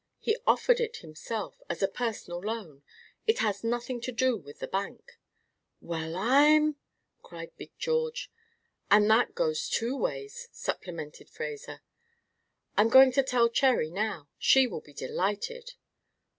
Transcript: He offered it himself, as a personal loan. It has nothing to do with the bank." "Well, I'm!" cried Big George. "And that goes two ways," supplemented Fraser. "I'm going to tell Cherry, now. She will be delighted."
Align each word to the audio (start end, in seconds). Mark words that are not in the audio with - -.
He 0.17 0.35
offered 0.47 0.79
it 0.79 0.97
himself, 1.05 1.61
as 1.69 1.83
a 1.83 1.87
personal 1.87 2.39
loan. 2.41 2.81
It 3.27 3.37
has 3.37 3.63
nothing 3.63 4.01
to 4.01 4.11
do 4.11 4.35
with 4.35 4.57
the 4.57 4.67
bank." 4.67 5.19
"Well, 5.79 6.15
I'm!" 6.15 6.77
cried 7.21 7.55
Big 7.55 7.77
George. 7.77 8.31
"And 8.89 9.07
that 9.11 9.35
goes 9.35 9.69
two 9.69 9.95
ways," 9.95 10.49
supplemented 10.51 11.29
Fraser. 11.29 11.83
"I'm 12.75 12.89
going 12.89 13.11
to 13.11 13.21
tell 13.21 13.47
Cherry, 13.47 13.91
now. 13.91 14.27
She 14.39 14.65
will 14.65 14.81
be 14.81 14.93
delighted." 14.95 15.73